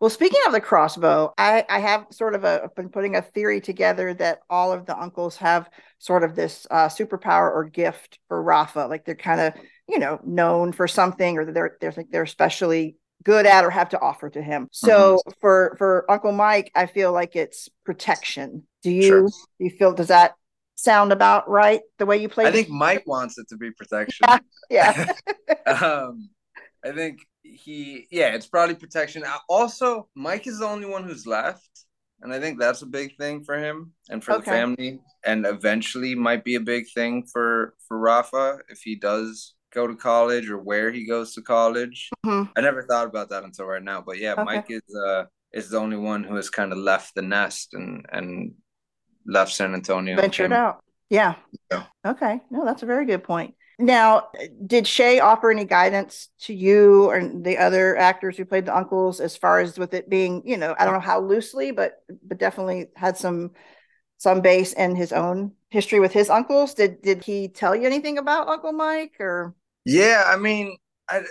well 0.00 0.10
speaking 0.10 0.40
of 0.46 0.52
the 0.52 0.60
crossbow 0.60 1.32
i 1.38 1.64
i 1.68 1.78
have 1.78 2.06
sort 2.10 2.34
of 2.34 2.44
a 2.44 2.70
been 2.76 2.88
putting 2.88 3.16
a 3.16 3.22
theory 3.22 3.60
together 3.60 4.12
that 4.14 4.40
all 4.50 4.72
of 4.72 4.86
the 4.86 4.98
uncles 4.98 5.36
have 5.36 5.68
sort 5.98 6.22
of 6.24 6.34
this 6.34 6.66
uh 6.70 6.88
superpower 6.88 7.50
or 7.52 7.64
gift 7.64 8.18
for 8.28 8.42
rafa 8.42 8.86
like 8.86 9.04
they're 9.04 9.14
kind 9.14 9.40
of 9.40 9.52
you 9.88 9.98
know 9.98 10.20
known 10.24 10.72
for 10.72 10.86
something 10.88 11.38
or 11.38 11.44
they're 11.50 11.76
they're 11.80 11.94
they're 12.10 12.22
especially 12.22 12.96
good 13.22 13.46
at 13.46 13.64
or 13.64 13.70
have 13.70 13.88
to 13.88 14.00
offer 14.00 14.30
to 14.30 14.40
him. 14.40 14.68
So 14.70 15.18
for 15.40 15.74
for 15.78 16.08
uncle 16.08 16.30
mike 16.32 16.70
i 16.76 16.86
feel 16.86 17.12
like 17.12 17.34
it's 17.34 17.68
protection. 17.84 18.64
Do 18.82 18.90
you 18.90 19.02
Sure. 19.02 19.22
do 19.28 19.64
you 19.64 19.70
feel 19.70 19.94
does 19.94 20.08
that 20.08 20.34
sound 20.76 21.10
about 21.10 21.48
right 21.48 21.80
the 21.98 22.06
way 22.06 22.18
you 22.18 22.28
play 22.28 22.44
i 22.46 22.52
think 22.52 22.68
mike 22.68 23.02
wants 23.06 23.38
it 23.38 23.48
to 23.48 23.56
be 23.56 23.70
protection. 23.72 24.26
Yeah. 24.70 25.12
Um 25.66 26.28
i 26.84 26.92
think 26.92 27.20
he 27.54 28.06
yeah 28.10 28.34
it's 28.34 28.46
probably 28.46 28.74
protection 28.74 29.22
also 29.48 30.08
mike 30.14 30.46
is 30.46 30.58
the 30.58 30.66
only 30.66 30.86
one 30.86 31.04
who's 31.04 31.26
left 31.26 31.84
and 32.22 32.32
i 32.32 32.40
think 32.40 32.58
that's 32.58 32.82
a 32.82 32.86
big 32.86 33.16
thing 33.16 33.42
for 33.44 33.56
him 33.58 33.92
and 34.10 34.22
for 34.24 34.32
the 34.32 34.42
family 34.42 35.00
and 35.24 35.46
eventually 35.46 36.14
might 36.14 36.44
be 36.44 36.54
a 36.56 36.60
big 36.60 36.84
thing 36.94 37.24
for 37.32 37.74
for 37.86 37.98
rafa 37.98 38.58
if 38.68 38.80
he 38.82 38.94
does 38.96 39.54
go 39.72 39.86
to 39.86 39.94
college 39.96 40.48
or 40.50 40.58
where 40.58 40.90
he 40.90 41.06
goes 41.06 41.34
to 41.34 41.42
college 41.42 42.10
Mhm. 42.24 42.50
i 42.56 42.60
never 42.60 42.82
thought 42.82 43.06
about 43.06 43.28
that 43.30 43.44
until 43.44 43.66
right 43.66 43.82
now 43.82 44.00
but 44.00 44.18
yeah 44.18 44.32
Okay. 44.32 44.44
mike 44.44 44.66
is 44.70 44.82
uh 45.06 45.24
is 45.52 45.70
the 45.70 45.78
only 45.78 45.96
one 45.96 46.24
who 46.24 46.34
has 46.36 46.50
kind 46.50 46.72
of 46.72 46.78
left 46.78 47.14
the 47.14 47.22
nest 47.22 47.74
and 47.74 48.06
and 48.12 48.54
left 49.26 49.52
san 49.52 49.74
antonio 49.74 50.16
ventured 50.16 50.50
came- 50.50 50.52
out. 50.52 50.82
Yeah. 51.08 51.34
Yeah. 51.70 51.84
Okay. 52.04 52.40
No, 52.50 52.64
that's 52.64 52.82
a 52.82 52.86
very 52.86 53.06
good 53.06 53.22
point. 53.22 53.54
Now, 53.78 54.28
did 54.66 54.86
Shea 54.86 55.20
offer 55.20 55.50
any 55.50 55.66
guidance 55.66 56.28
to 56.42 56.54
you 56.54 57.04
or 57.10 57.20
the 57.22 57.58
other 57.58 57.94
actors 57.96 58.36
who 58.36 58.46
played 58.46 58.64
the 58.64 58.74
uncles 58.76 59.20
as 59.20 59.36
far 59.36 59.60
as 59.60 59.78
with 59.78 59.92
it 59.92 60.08
being, 60.08 60.42
you 60.46 60.56
know, 60.56 60.74
I 60.78 60.84
don't 60.84 60.94
know 60.94 61.00
how 61.00 61.20
loosely, 61.20 61.72
but 61.72 62.02
but 62.22 62.38
definitely 62.38 62.88
had 62.96 63.18
some 63.18 63.50
some 64.18 64.40
base 64.42 64.72
in 64.74 64.96
his 64.96 65.12
own 65.12 65.52
history 65.70 66.00
with 66.00 66.12
his 66.12 66.30
uncles. 66.30 66.74
Did 66.74 67.02
did 67.02 67.24
he 67.24 67.48
tell 67.48 67.76
you 67.76 67.86
anything 67.86 68.18
about 68.18 68.48
Uncle 68.48 68.72
Mike 68.72 69.16
or 69.20 69.54
Yeah, 69.84 70.24
I 70.26 70.36
mean, 70.36 70.76
I, 71.08 71.22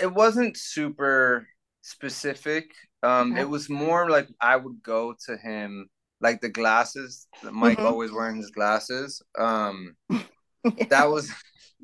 it 0.00 0.12
wasn't 0.12 0.56
super 0.56 1.46
specific. 1.82 2.70
Um, 3.02 3.32
Okay. 3.32 3.36
it 3.36 3.48
was 3.48 3.68
more 3.68 4.10
like 4.10 4.28
I 4.40 4.56
would 4.56 4.82
go 4.82 5.14
to 5.26 5.36
him, 5.36 5.88
like 6.20 6.40
the 6.40 6.48
glasses. 6.48 7.26
Mike 7.42 7.78
Mhm. 7.78 7.84
always 7.84 8.12
wearing 8.12 8.36
his 8.36 8.50
glasses. 8.50 9.22
Um, 9.38 9.94
that 10.90 11.04
was 11.10 11.36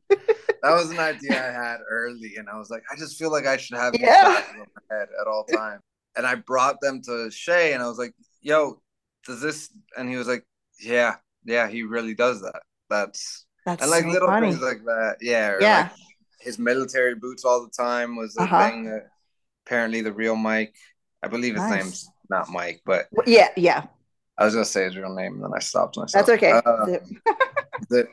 that 0.09 0.75
was 0.75 0.91
an 0.91 0.99
idea 0.99 1.33
I 1.33 1.53
had 1.53 1.79
early, 1.91 2.37
and 2.37 2.49
I 2.49 2.57
was 2.59 2.71
like, 2.71 2.83
I 2.93 2.97
just 2.97 3.19
feel 3.19 3.31
like 3.31 3.47
I 3.47 3.57
should 3.57 3.77
have 3.79 3.95
Yeah. 3.99 4.43
on 4.51 4.59
my 4.59 4.97
head 4.97 5.09
at 5.21 5.27
all 5.27 5.45
times. 5.45 5.83
And 6.17 6.27
I 6.27 6.35
brought 6.35 6.81
them 6.81 7.01
to 7.03 7.31
Shea, 7.31 7.73
and 7.75 7.83
I 7.83 7.87
was 7.89 7.99
like, 7.99 8.15
Yo, 8.41 8.81
does 9.27 9.41
this? 9.41 9.71
And 9.97 10.09
he 10.09 10.17
was 10.17 10.27
like, 10.29 10.45
Yeah, 10.81 11.17
yeah, 11.45 11.69
he 11.69 11.83
really 11.83 12.15
does 12.15 12.41
that. 12.43 12.61
That's 12.91 13.47
that's 13.67 13.83
and 13.83 13.91
like 13.91 14.05
so 14.05 14.11
little 14.11 14.29
funny. 14.29 14.51
things 14.51 14.63
like 14.63 14.85
that. 14.85 15.17
Yeah, 15.21 15.57
Yeah. 15.61 15.81
like 15.83 15.93
his 16.41 16.59
military 16.59 17.15
boots 17.15 17.45
all 17.45 17.63
the 17.63 17.71
time 17.71 18.17
was 18.17 18.35
the 18.35 18.43
Uh-huh. 18.43 18.69
thing 18.71 18.85
that 18.85 19.09
apparently 19.67 20.01
the 20.01 20.13
real 20.13 20.37
Mike. 20.37 20.75
I 21.23 21.29
believe 21.29 21.55
his 21.55 21.63
Nice. 21.65 21.85
name's 21.85 22.11
not 22.31 22.49
Mike, 22.49 22.81
but 22.87 23.09
yeah, 23.27 23.49
yeah. 23.57 23.85
I 24.39 24.45
was 24.45 24.55
gonna 24.55 24.65
say 24.65 24.85
his 24.85 24.97
real 24.97 25.15
name 25.15 25.35
and 25.35 25.45
then 25.45 25.51
I 25.55 25.59
stopped 25.59 25.97
myself. 25.97 26.27
That's 26.27 26.37
okay. 26.39 26.53
Uh, 26.53 26.87
the, 27.91 28.07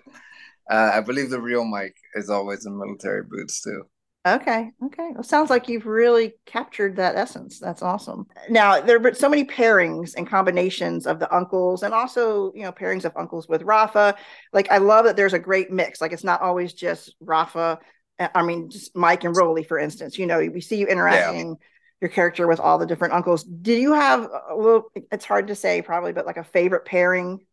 uh, 0.69 0.91
I 0.93 1.01
believe 1.01 1.29
the 1.29 1.41
real 1.41 1.65
Mike 1.65 1.95
is 2.15 2.29
always 2.29 2.65
in 2.65 2.77
military 2.77 3.23
boots 3.23 3.61
too. 3.61 3.83
Okay. 4.27 4.71
Okay. 4.83 5.11
Well, 5.13 5.21
sounds 5.21 5.51
like 5.51 5.69
you've 5.69 5.85
really 5.85 6.33
captured 6.47 6.95
that 6.95 7.15
essence. 7.15 7.59
That's 7.59 7.83
awesome. 7.83 8.25
Now 8.49 8.81
there 8.81 8.99
are 9.05 9.13
so 9.13 9.29
many 9.29 9.45
pairings 9.45 10.15
and 10.17 10.27
combinations 10.27 11.05
of 11.05 11.19
the 11.19 11.31
uncles, 11.33 11.83
and 11.83 11.93
also 11.93 12.51
you 12.55 12.63
know 12.63 12.71
pairings 12.71 13.05
of 13.05 13.15
uncles 13.15 13.47
with 13.47 13.61
Rafa. 13.61 14.15
Like 14.51 14.71
I 14.71 14.79
love 14.79 15.05
that 15.05 15.15
there's 15.15 15.33
a 15.33 15.39
great 15.39 15.69
mix. 15.71 16.01
Like 16.01 16.11
it's 16.11 16.23
not 16.23 16.41
always 16.41 16.73
just 16.73 17.15
Rafa. 17.19 17.77
uh, 18.17 18.27
I 18.33 18.41
mean, 18.41 18.71
just 18.71 18.95
Mike 18.95 19.25
and 19.25 19.35
Rolly, 19.35 19.63
for 19.63 19.77
instance. 19.77 20.17
You 20.17 20.25
know, 20.25 20.39
we 20.39 20.61
see 20.61 20.77
you 20.77 20.87
interacting 20.87 21.57
your 22.01 22.09
character 22.09 22.47
with 22.47 22.59
all 22.59 22.79
the 22.79 22.87
different 22.87 23.13
uncles. 23.13 23.43
Do 23.43 23.73
you 23.73 23.93
have 23.93 24.27
a 24.49 24.55
little? 24.55 24.91
It's 25.11 25.25
hard 25.25 25.47
to 25.49 25.55
say, 25.55 25.83
probably, 25.83 26.13
but 26.13 26.25
like 26.25 26.37
a 26.37 26.43
favorite 26.43 26.85
pairing 26.85 27.45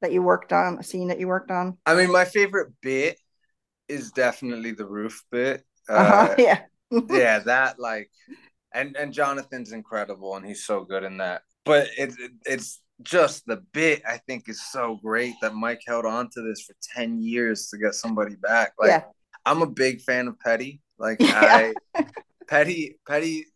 that 0.00 0.12
you 0.12 0.22
worked 0.22 0.52
on, 0.52 0.78
a 0.78 0.82
scene 0.82 1.08
that 1.08 1.20
you 1.20 1.28
worked 1.28 1.50
on. 1.50 1.76
I 1.86 1.94
mean, 1.94 2.10
my 2.10 2.24
favorite 2.24 2.72
bit 2.82 3.18
is 3.88 4.12
definitely 4.12 4.72
the 4.72 4.86
roof 4.86 5.22
bit. 5.30 5.64
Uh, 5.88 5.92
Uh-huh. 5.94 6.34
Yeah. 6.38 6.60
yeah, 7.10 7.38
that 7.40 7.78
like, 7.78 8.10
and 8.72 8.96
and 8.96 9.12
Jonathan's 9.12 9.72
incredible, 9.72 10.36
and 10.36 10.46
he's 10.46 10.64
so 10.64 10.84
good 10.84 11.04
in 11.04 11.18
that. 11.18 11.42
But 11.64 11.88
it's 11.98 12.18
it, 12.18 12.32
it's 12.46 12.80
just 13.02 13.46
the 13.46 13.62
bit 13.72 14.02
I 14.08 14.18
think 14.26 14.48
is 14.48 14.60
so 14.70 14.98
great 15.02 15.34
that 15.42 15.54
Mike 15.54 15.80
held 15.86 16.06
on 16.06 16.30
to 16.30 16.42
this 16.42 16.62
for 16.62 16.74
ten 16.94 17.20
years 17.20 17.68
to 17.68 17.78
get 17.78 17.94
somebody 17.94 18.36
back. 18.36 18.72
Like, 18.78 18.88
Yeah. 18.90 19.02
I'm 19.44 19.62
a 19.62 19.66
big 19.66 20.00
fan 20.00 20.28
of 20.28 20.38
Petty. 20.40 20.80
Like, 20.98 21.20
Yeah. 21.22 21.72
I 21.94 22.04
Petty 22.48 22.98
Petty. 23.06 23.46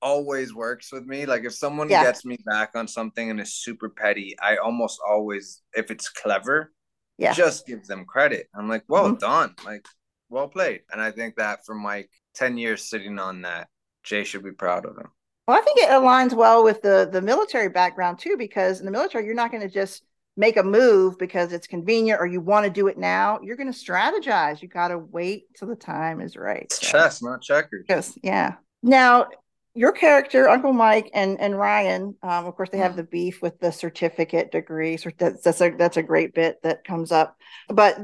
Always 0.00 0.54
works 0.54 0.92
with 0.92 1.06
me. 1.06 1.26
Like 1.26 1.44
if 1.44 1.54
someone 1.54 1.88
yeah. 1.88 2.02
gets 2.02 2.24
me 2.24 2.38
back 2.44 2.70
on 2.74 2.88
something 2.88 3.30
and 3.30 3.40
is 3.40 3.54
super 3.54 3.88
petty, 3.88 4.36
I 4.40 4.56
almost 4.56 5.00
always, 5.06 5.62
if 5.74 5.90
it's 5.90 6.08
clever, 6.08 6.72
yeah. 7.18 7.32
just 7.32 7.66
give 7.66 7.86
them 7.86 8.04
credit. 8.04 8.48
I'm 8.54 8.68
like, 8.68 8.84
well 8.88 9.06
mm-hmm. 9.06 9.18
done. 9.18 9.54
Like, 9.64 9.86
well 10.30 10.48
played. 10.48 10.82
And 10.92 11.00
I 11.00 11.10
think 11.10 11.36
that 11.36 11.64
for 11.64 11.74
Mike, 11.74 12.10
10 12.34 12.58
years 12.58 12.88
sitting 12.88 13.18
on 13.18 13.42
that, 13.42 13.68
Jay 14.02 14.24
should 14.24 14.44
be 14.44 14.52
proud 14.52 14.84
of 14.84 14.96
him. 14.96 15.08
Well, 15.46 15.56
I 15.56 15.62
think 15.62 15.78
it 15.78 15.88
aligns 15.88 16.34
well 16.34 16.62
with 16.62 16.82
the 16.82 17.08
the 17.10 17.22
military 17.22 17.70
background 17.70 18.18
too, 18.18 18.36
because 18.36 18.80
in 18.80 18.84
the 18.84 18.92
military, 18.92 19.24
you're 19.24 19.34
not 19.34 19.50
going 19.50 19.62
to 19.62 19.72
just 19.72 20.04
make 20.36 20.58
a 20.58 20.62
move 20.62 21.18
because 21.18 21.52
it's 21.52 21.66
convenient 21.66 22.20
or 22.20 22.26
you 22.26 22.40
want 22.40 22.64
to 22.64 22.70
do 22.70 22.86
it 22.86 22.98
now. 22.98 23.40
You're 23.42 23.56
going 23.56 23.72
to 23.72 23.78
strategize. 23.78 24.60
You 24.60 24.68
got 24.68 24.88
to 24.88 24.98
wait 24.98 25.46
till 25.58 25.66
the 25.66 25.74
time 25.74 26.20
is 26.20 26.36
right. 26.36 26.64
It's 26.64 26.86
so. 26.86 26.92
chess, 26.92 27.22
not 27.22 27.40
checkers. 27.40 27.86
Yes, 27.88 28.16
yeah. 28.22 28.56
Now, 28.82 29.28
your 29.74 29.92
character, 29.92 30.48
Uncle 30.48 30.72
Mike 30.72 31.10
and 31.14 31.40
and 31.40 31.58
Ryan, 31.58 32.16
um, 32.22 32.46
of 32.46 32.56
course, 32.56 32.70
they 32.70 32.78
have 32.78 32.96
the 32.96 33.04
beef 33.04 33.40
with 33.42 33.58
the 33.60 33.70
certificate 33.70 34.50
degree. 34.50 34.96
So 34.96 35.10
that's 35.16 35.42
that's 35.42 35.60
a 35.60 35.70
that's 35.70 35.96
a 35.96 36.02
great 36.02 36.34
bit 36.34 36.62
that 36.62 36.84
comes 36.84 37.12
up. 37.12 37.36
But 37.68 37.98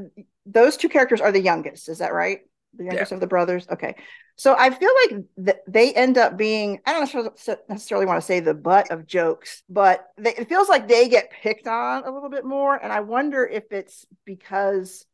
those 0.45 0.77
two 0.77 0.89
characters 0.89 1.21
are 1.21 1.31
the 1.31 1.41
youngest. 1.41 1.89
Is 1.89 1.97
that 1.99 2.13
right? 2.13 2.39
The 2.77 2.85
youngest 2.85 3.11
yeah. 3.11 3.15
of 3.15 3.21
the 3.21 3.27
brothers. 3.27 3.67
Okay. 3.71 3.95
So 4.37 4.55
I 4.57 4.69
feel 4.69 4.91
like 5.03 5.23
th- 5.45 5.63
they 5.67 5.93
end 5.93 6.17
up 6.17 6.37
being, 6.37 6.81
I 6.85 6.91
don't 6.91 7.25
necessarily 7.69 8.05
want 8.05 8.19
to 8.19 8.25
say 8.25 8.41
the 8.41 8.53
butt 8.53 8.91
of 8.91 9.07
jokes, 9.07 9.63
but 9.69 10.05
they, 10.17 10.35
it 10.35 10.49
feels 10.49 10.67
like 10.67 10.89
they 10.89 11.07
get 11.07 11.31
picked 11.31 11.67
on 11.67 12.03
a 12.03 12.11
little 12.11 12.29
bit 12.29 12.43
more. 12.43 12.75
And 12.75 12.91
I 12.91 12.99
wonder 12.99 13.45
if 13.45 13.71
it's 13.71 14.05
because, 14.25 15.05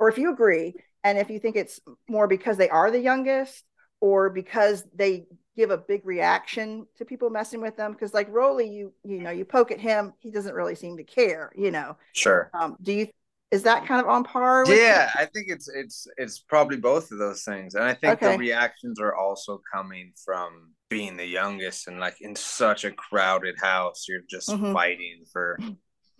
or 0.00 0.08
if 0.08 0.18
you 0.18 0.32
agree, 0.32 0.74
and 1.04 1.18
if 1.18 1.30
you 1.30 1.38
think 1.38 1.54
it's 1.54 1.78
more 2.08 2.26
because 2.26 2.56
they 2.56 2.68
are 2.68 2.90
the 2.90 2.98
youngest 2.98 3.62
or 4.00 4.30
because 4.30 4.84
they 4.92 5.26
give 5.56 5.70
a 5.70 5.78
big 5.78 6.04
reaction 6.04 6.86
to 6.96 7.04
people 7.04 7.30
messing 7.30 7.60
with 7.60 7.76
them? 7.76 7.92
Because 7.92 8.14
like 8.14 8.28
Rolly 8.30 8.68
you 8.68 8.92
you 9.04 9.20
know 9.20 9.30
you 9.30 9.44
poke 9.44 9.70
at 9.70 9.80
him 9.80 10.12
he 10.18 10.30
doesn't 10.30 10.54
really 10.54 10.74
seem 10.74 10.96
to 10.96 11.04
care 11.04 11.52
you 11.56 11.70
know? 11.70 11.96
Sure. 12.12 12.50
Um, 12.54 12.76
do 12.82 12.92
you 12.92 13.08
is 13.50 13.62
that 13.62 13.86
kind 13.86 14.00
of 14.00 14.08
on 14.08 14.24
par 14.24 14.64
yeah 14.66 15.10
i 15.14 15.26
think 15.26 15.46
it's 15.48 15.68
it's 15.68 16.08
it's 16.16 16.40
probably 16.40 16.76
both 16.76 17.12
of 17.12 17.18
those 17.18 17.44
things 17.44 17.74
and 17.74 17.84
i 17.84 17.92
think 17.92 18.14
okay. 18.14 18.32
the 18.32 18.38
reactions 18.38 18.98
are 18.98 19.14
also 19.14 19.60
coming 19.72 20.12
from 20.24 20.72
being 20.88 21.16
the 21.16 21.26
youngest 21.26 21.86
and 21.86 22.00
like 22.00 22.16
in 22.20 22.34
such 22.34 22.84
a 22.84 22.90
crowded 22.90 23.54
house 23.60 24.06
you're 24.08 24.22
just 24.28 24.48
mm-hmm. 24.48 24.72
fighting 24.72 25.22
for 25.30 25.56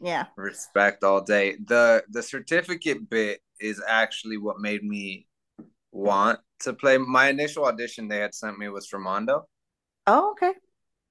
yeah. 0.01 0.27
respect 0.37 1.05
all 1.05 1.21
day. 1.21 1.57
The 1.65 2.05
the 2.11 2.23
certificate 2.23 3.09
bit 3.09 3.41
is 3.61 3.83
actually 3.87 4.37
what 4.37 4.61
made 4.61 4.83
me 4.83 5.27
want 5.93 6.41
to 6.61 6.73
play. 6.73 6.99
My 6.99 7.29
initial 7.29 7.65
audition 7.65 8.09
they 8.09 8.19
had 8.19 8.35
sent 8.35 8.59
me 8.59 8.69
was 8.69 8.87
for 8.87 8.99
Mondo. 8.99 9.47
Oh, 10.07 10.33
okay. 10.33 10.53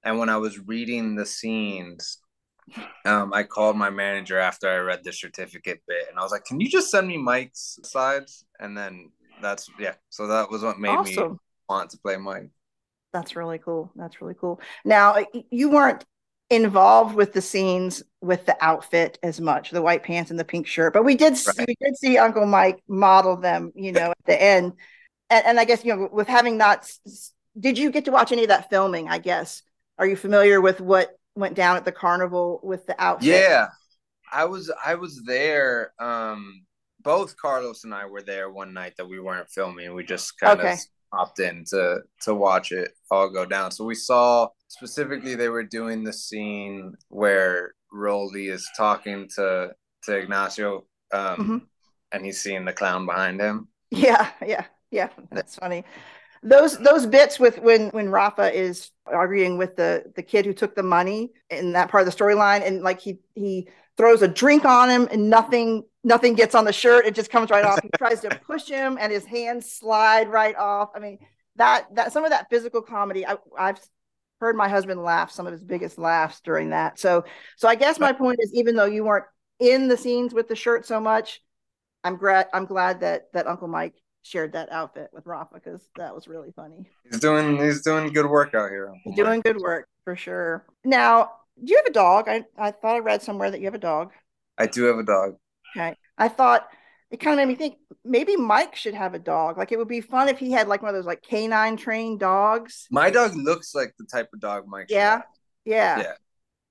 And 0.04 0.18
when 0.18 0.28
I 0.28 0.36
was 0.36 0.58
reading 0.58 1.14
the 1.14 1.26
scenes, 1.26 2.18
um, 3.04 3.32
I 3.32 3.42
called 3.42 3.76
my 3.76 3.90
manager 3.90 4.38
after 4.38 4.68
I 4.68 4.76
read 4.76 5.04
the 5.04 5.12
certificate 5.12 5.82
bit, 5.86 6.08
and 6.08 6.18
I 6.18 6.22
was 6.22 6.32
like, 6.32 6.44
"Can 6.44 6.60
you 6.60 6.68
just 6.68 6.90
send 6.90 7.08
me 7.08 7.16
Mike's 7.18 7.78
slides?" 7.82 8.44
And 8.58 8.76
then 8.76 9.10
that's 9.42 9.68
yeah. 9.78 9.94
So 10.10 10.26
that 10.28 10.50
was 10.50 10.62
what 10.62 10.78
made 10.78 10.90
awesome. 10.90 11.32
me 11.32 11.38
want 11.68 11.90
to 11.90 11.98
play 11.98 12.16
Mike. 12.16 12.50
That's 13.12 13.36
really 13.36 13.58
cool. 13.58 13.92
That's 13.96 14.20
really 14.20 14.34
cool. 14.34 14.60
Now 14.84 15.16
you 15.50 15.70
weren't 15.70 16.04
involved 16.50 17.14
with 17.14 17.32
the 17.32 17.40
scenes 17.40 18.02
with 18.20 18.44
the 18.46 18.56
outfit 18.60 19.18
as 19.22 19.40
much, 19.40 19.70
the 19.70 19.82
white 19.82 20.02
pants 20.02 20.30
and 20.30 20.38
the 20.38 20.44
pink 20.44 20.66
shirt, 20.66 20.92
but 20.92 21.04
we 21.04 21.14
did 21.14 21.32
right. 21.32 21.38
see, 21.38 21.64
we 21.66 21.76
did 21.80 21.96
see 21.96 22.18
Uncle 22.18 22.46
Mike 22.46 22.82
model 22.86 23.36
them, 23.36 23.72
you 23.74 23.92
know, 23.92 24.10
at 24.10 24.26
the 24.26 24.40
end 24.40 24.74
and, 25.30 25.46
and 25.46 25.60
I 25.60 25.64
guess 25.64 25.84
you 25.84 25.94
know, 25.94 26.08
with 26.12 26.28
having 26.28 26.56
not, 26.56 26.90
did 27.58 27.78
you 27.78 27.90
get 27.90 28.04
to 28.06 28.10
watch 28.10 28.32
any 28.32 28.42
of 28.42 28.48
that 28.48 28.70
filming? 28.70 29.08
I 29.08 29.18
guess 29.18 29.62
are 29.98 30.06
you 30.06 30.16
familiar 30.16 30.60
with 30.60 30.80
what 30.80 31.18
went 31.34 31.54
down 31.54 31.76
at 31.76 31.84
the 31.84 31.92
carnival 31.92 32.60
with 32.62 32.86
the 32.86 33.00
outfit? 33.02 33.28
Yeah, 33.28 33.68
I 34.32 34.44
was 34.44 34.70
I 34.84 34.94
was 34.94 35.22
there. 35.24 35.92
Um, 35.98 36.64
both 37.00 37.36
Carlos 37.36 37.84
and 37.84 37.94
I 37.94 38.06
were 38.06 38.22
there 38.22 38.50
one 38.50 38.72
night 38.72 38.94
that 38.96 39.08
we 39.08 39.20
weren't 39.20 39.50
filming. 39.50 39.94
We 39.94 40.04
just 40.04 40.38
kind 40.40 40.58
okay. 40.58 40.72
of 40.72 40.78
popped 41.12 41.38
in 41.38 41.64
to 41.70 42.00
to 42.22 42.34
watch 42.34 42.72
it 42.72 42.92
all 43.10 43.28
go 43.28 43.44
down. 43.44 43.70
So 43.70 43.84
we 43.84 43.94
saw 43.94 44.48
specifically 44.68 45.34
they 45.34 45.48
were 45.48 45.64
doing 45.64 46.02
the 46.02 46.12
scene 46.12 46.94
where 47.08 47.74
Rolly 47.92 48.48
is 48.48 48.68
talking 48.76 49.28
to 49.36 49.70
to 50.04 50.16
Ignacio, 50.16 50.84
um, 51.12 51.36
mm-hmm. 51.36 51.58
and 52.12 52.24
he's 52.24 52.40
seeing 52.40 52.64
the 52.64 52.72
clown 52.72 53.06
behind 53.06 53.40
him. 53.40 53.68
Yeah, 53.90 54.30
yeah. 54.44 54.64
Yeah, 54.94 55.08
that's 55.32 55.56
funny. 55.56 55.84
Those 56.42 56.78
those 56.78 57.06
bits 57.06 57.40
with 57.40 57.58
when 57.58 57.88
when 57.88 58.10
Rafa 58.10 58.52
is 58.52 58.90
arguing 59.06 59.58
with 59.58 59.76
the 59.76 60.12
the 60.14 60.22
kid 60.22 60.46
who 60.46 60.52
took 60.52 60.74
the 60.74 60.82
money 60.82 61.32
in 61.50 61.72
that 61.72 61.90
part 61.90 62.06
of 62.06 62.12
the 62.14 62.24
storyline, 62.24 62.66
and 62.66 62.82
like 62.82 63.00
he 63.00 63.18
he 63.34 63.68
throws 63.96 64.22
a 64.22 64.28
drink 64.28 64.64
on 64.64 64.90
him 64.90 65.08
and 65.10 65.30
nothing 65.30 65.84
nothing 66.04 66.34
gets 66.34 66.54
on 66.54 66.64
the 66.64 66.72
shirt. 66.72 67.06
It 67.06 67.14
just 67.14 67.30
comes 67.30 67.50
right 67.50 67.64
off. 67.64 67.80
He 67.82 67.88
tries 67.96 68.20
to 68.20 68.30
push 68.46 68.68
him 68.68 68.98
and 69.00 69.10
his 69.12 69.24
hands 69.24 69.72
slide 69.72 70.28
right 70.28 70.54
off. 70.56 70.90
I 70.94 70.98
mean 71.00 71.18
that 71.56 71.86
that 71.94 72.12
some 72.12 72.24
of 72.24 72.30
that 72.30 72.48
physical 72.50 72.82
comedy 72.82 73.24
I, 73.26 73.36
i've 73.56 73.78
heard 74.40 74.56
my 74.56 74.68
husband 74.68 75.02
laugh 75.02 75.30
some 75.30 75.46
of 75.46 75.52
his 75.52 75.62
biggest 75.62 75.98
laughs 75.98 76.40
during 76.40 76.70
that. 76.70 76.98
So 76.98 77.24
so 77.56 77.68
i 77.68 77.74
guess 77.74 77.98
my 77.98 78.12
point 78.12 78.38
is 78.42 78.52
even 78.52 78.76
though 78.76 78.84
you 78.84 79.04
weren't 79.04 79.26
in 79.60 79.88
the 79.88 79.96
scenes 79.96 80.34
with 80.34 80.48
the 80.48 80.56
shirt 80.56 80.84
so 80.84 81.00
much 81.00 81.40
i'm 82.02 82.16
glad 82.16 82.48
i'm 82.52 82.66
glad 82.66 83.00
that 83.00 83.32
that 83.32 83.46
uncle 83.46 83.68
mike 83.68 83.94
shared 84.24 84.52
that 84.52 84.72
outfit 84.72 85.10
with 85.12 85.26
Rafa 85.26 85.54
because 85.54 85.88
that 85.96 86.14
was 86.14 86.26
really 86.26 86.50
funny. 86.50 86.90
He's 87.04 87.20
doing 87.20 87.58
he's 87.62 87.82
doing 87.82 88.12
good 88.12 88.26
work 88.26 88.54
out 88.54 88.70
here. 88.70 88.92
He's 89.04 89.14
doing 89.14 89.40
good 89.40 89.58
work 89.58 89.86
for 90.04 90.16
sure. 90.16 90.64
Now, 90.84 91.30
do 91.62 91.70
you 91.70 91.76
have 91.76 91.86
a 91.86 91.92
dog? 91.92 92.28
I, 92.28 92.44
I 92.58 92.70
thought 92.70 92.96
I 92.96 92.98
read 92.98 93.22
somewhere 93.22 93.50
that 93.50 93.60
you 93.60 93.66
have 93.66 93.74
a 93.74 93.78
dog. 93.78 94.12
I 94.58 94.66
do 94.66 94.84
have 94.84 94.98
a 94.98 95.04
dog. 95.04 95.36
Okay. 95.76 95.94
I 96.16 96.28
thought 96.28 96.68
it 97.10 97.20
kind 97.20 97.38
of 97.38 97.46
made 97.46 97.52
me 97.52 97.54
think 97.54 97.76
maybe 98.04 98.36
Mike 98.36 98.74
should 98.74 98.94
have 98.94 99.14
a 99.14 99.18
dog. 99.18 99.58
Like 99.58 99.72
it 99.72 99.78
would 99.78 99.88
be 99.88 100.00
fun 100.00 100.28
if 100.28 100.38
he 100.38 100.50
had 100.50 100.68
like 100.68 100.82
one 100.82 100.88
of 100.88 100.94
those 100.94 101.06
like 101.06 101.22
canine 101.22 101.76
trained 101.76 102.20
dogs. 102.20 102.86
My 102.90 103.10
dog 103.10 103.36
looks 103.36 103.74
like 103.74 103.94
the 103.98 104.06
type 104.06 104.30
of 104.32 104.40
dog 104.40 104.64
Mike. 104.66 104.86
Yeah. 104.88 105.22
Yeah. 105.64 105.98
Yeah. 105.98 106.12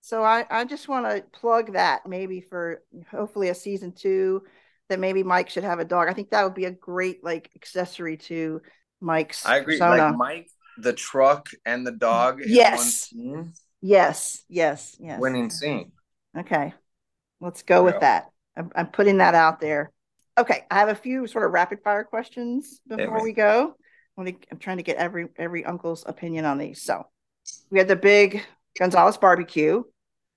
So 0.01 0.23
I, 0.23 0.45
I 0.49 0.65
just 0.65 0.89
want 0.89 1.05
to 1.05 1.23
plug 1.37 1.73
that 1.73 2.07
maybe 2.07 2.41
for 2.41 2.81
hopefully 3.09 3.49
a 3.49 3.55
season 3.55 3.93
two 3.93 4.43
that 4.89 4.99
maybe 4.99 5.23
Mike 5.23 5.49
should 5.49 5.63
have 5.63 5.79
a 5.79 5.85
dog. 5.85 6.09
I 6.09 6.13
think 6.13 6.31
that 6.31 6.43
would 6.43 6.53
be 6.53 6.65
a 6.65 6.71
great 6.71 7.23
like 7.23 7.49
accessory 7.55 8.17
to 8.17 8.61
Mike's. 9.01 9.45
I 9.45 9.57
agree. 9.57 9.75
Persona. 9.75 10.07
Like 10.07 10.17
Mike, 10.17 10.49
the 10.77 10.93
truck, 10.93 11.49
and 11.65 11.85
the 11.85 11.91
dog. 11.91 12.41
Yes. 12.45 13.13
Yes. 13.81 14.43
Yes. 14.49 14.95
Yes. 14.99 15.19
Winning 15.19 15.49
scene. 15.49 15.91
Okay. 16.37 16.73
Let's 17.41 17.63
go 17.63 17.83
with 17.83 17.99
that. 17.99 18.29
I'm, 18.55 18.71
I'm, 18.75 18.87
putting 18.87 19.17
that 19.17 19.35
out 19.35 19.59
there. 19.59 19.91
Okay. 20.37 20.63
I 20.71 20.79
have 20.79 20.89
a 20.89 20.95
few 20.95 21.27
sort 21.27 21.45
of 21.45 21.51
rapid 21.51 21.79
fire 21.83 22.05
questions 22.05 22.79
before 22.87 23.21
we 23.21 23.33
go. 23.33 23.75
I'm 24.17 24.35
trying 24.59 24.77
to 24.77 24.83
get 24.83 24.97
every 24.97 25.27
every 25.37 25.65
uncle's 25.65 26.03
opinion 26.05 26.45
on 26.45 26.57
these. 26.57 26.81
So 26.81 27.07
we 27.69 27.79
had 27.79 27.87
the 27.87 27.95
big 27.95 28.45
Gonzalez 28.77 29.17
barbecue. 29.17 29.83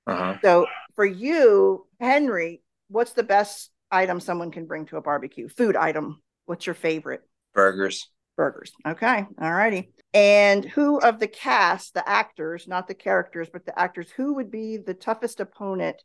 Uh-huh. 0.06 0.38
So 0.42 0.66
for 0.94 1.04
you, 1.04 1.86
Henri, 2.00 2.62
what's 2.88 3.12
the 3.12 3.22
best 3.22 3.70
item 3.90 4.20
someone 4.20 4.50
can 4.50 4.66
bring 4.66 4.86
to 4.86 4.96
a 4.96 5.02
barbecue? 5.02 5.48
Food 5.48 5.76
item. 5.76 6.22
What's 6.46 6.66
your 6.66 6.74
favorite? 6.74 7.22
Burgers. 7.54 8.10
Burgers. 8.36 8.72
Okay. 8.86 9.24
All 9.40 9.52
righty. 9.52 9.92
And 10.12 10.64
who 10.64 10.98
of 10.98 11.18
the 11.18 11.26
cast, 11.26 11.94
the 11.94 12.08
actors, 12.08 12.68
not 12.68 12.86
the 12.88 12.94
characters, 12.94 13.48
but 13.52 13.64
the 13.64 13.78
actors, 13.78 14.10
who 14.10 14.34
would 14.34 14.50
be 14.50 14.76
the 14.76 14.94
toughest 14.94 15.40
opponent 15.40 15.96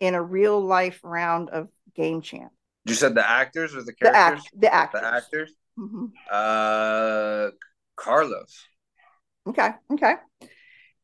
in 0.00 0.14
a 0.14 0.22
real 0.22 0.60
life 0.60 1.00
round 1.02 1.50
of 1.50 1.68
Game 1.94 2.22
Champ? 2.22 2.52
You 2.84 2.94
said 2.94 3.14
the 3.14 3.28
actors 3.28 3.74
or 3.74 3.82
the 3.82 3.92
characters? 3.92 4.44
The, 4.54 4.72
act- 4.72 4.92
the 4.92 5.00
actors. 5.00 5.00
The 5.00 5.06
actors? 5.06 5.52
Mm-hmm. 5.78 6.06
Uh, 6.30 7.50
Carlos. 7.96 8.64
Okay. 9.48 9.70
Okay. 9.92 10.14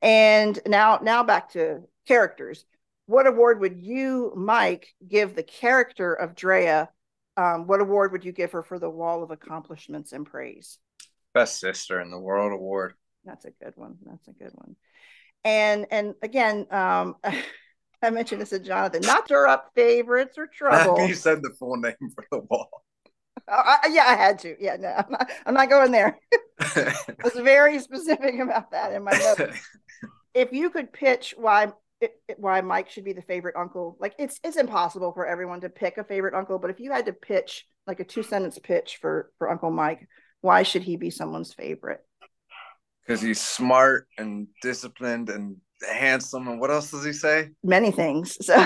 And 0.01 0.59
now, 0.67 1.01
now 1.03 1.23
back 1.23 1.51
to 1.53 1.81
characters 2.07 2.65
what 3.07 3.27
award 3.27 3.61
would 3.61 3.81
you, 3.81 4.33
Mike, 4.37 4.95
give 5.07 5.35
the 5.35 5.43
character 5.43 6.15
of 6.15 6.35
Drea? 6.35 6.89
Um, 7.37 7.67
what 7.67 7.81
award 7.81 8.13
would 8.13 8.25
you 8.25 8.33
give 8.33 8.53
her 8.53 8.63
for 8.63 8.79
the 8.79 8.91
Wall 8.91 9.23
of 9.23 9.31
Accomplishments 9.31 10.13
and 10.13 10.27
Praise? 10.27 10.79
Best 11.35 11.59
Sister 11.59 12.01
in 12.01 12.11
the 12.11 12.19
World 12.19 12.53
Award. 12.53 12.95
That's 13.25 13.45
a 13.45 13.51
good 13.51 13.75
one. 13.77 13.97
That's 14.05 14.29
a 14.29 14.33
good 14.33 14.53
one. 14.53 14.77
And 15.45 15.87
and 15.91 16.15
again, 16.23 16.67
um, 16.71 17.17
I 18.03 18.11
mentioned 18.11 18.41
this 18.41 18.51
to 18.51 18.59
Jonathan. 18.59 19.03
Not 19.03 19.27
stir 19.27 19.47
up 19.47 19.71
favorites 19.75 20.37
or 20.37 20.47
trouble. 20.47 21.01
you 21.07 21.15
said 21.15 21.43
the 21.43 21.51
full 21.59 21.77
name 21.77 21.95
for 22.15 22.25
the 22.31 22.39
wall. 22.39 22.85
Oh, 23.49 23.63
I, 23.65 23.89
yeah, 23.91 24.05
I 24.07 24.15
had 24.15 24.39
to. 24.41 24.57
Yeah, 24.61 24.77
no, 24.77 24.89
I'm 24.89 25.11
not, 25.11 25.31
I'm 25.47 25.55
not 25.55 25.71
going 25.71 25.91
there. 25.91 26.19
I 26.61 26.95
was 27.25 27.33
very 27.35 27.79
specific 27.79 28.39
about 28.39 28.71
that 28.71 28.93
in 28.93 29.05
my 29.05 29.13
notes. 29.13 29.59
if 30.35 30.53
you 30.53 30.71
could 30.71 30.93
pitch 30.93 31.35
why 31.37 31.73
it, 32.03 32.13
it, 32.29 32.39
why 32.39 32.61
Mike 32.61 32.91
should 32.91 33.05
be 33.05 33.13
the 33.13 33.23
favorite 33.23 33.57
uncle. 33.57 33.97
Like 34.01 34.15
it's 34.19 34.39
it's 34.45 34.57
impossible 34.57 35.13
for 35.13 35.27
everyone 35.27 35.61
to 35.63 35.69
pick 35.69 35.99
a 35.99 36.05
favorite 36.05 36.35
uncle, 36.35 36.59
but 36.59 36.71
if 36.71 36.81
you 36.81 36.93
had 36.93 37.07
to 37.07 37.13
pitch 37.13 37.67
like 37.87 38.01
a 38.01 38.05
two 38.05 38.23
sentence 38.23 38.59
pitch 38.59 38.99
for 39.01 39.31
for 39.39 39.51
Uncle 39.51 39.71
Mike, 39.71 40.09
why 40.41 40.63
should 40.63 40.83
he 40.83 40.97
be 40.97 41.11
someone's 41.11 41.55
favorite? 41.55 42.05
because 43.07 43.21
he's 43.21 43.41
smart 43.41 44.07
and 44.19 44.47
disciplined 44.61 45.29
and 45.29 45.57
handsome. 45.91 46.49
And 46.49 46.61
what 46.61 46.71
else 46.71 46.91
does 46.91 47.05
he 47.05 47.13
say? 47.13 47.51
Many 47.63 47.91
things. 47.91 48.39
So 48.45 48.65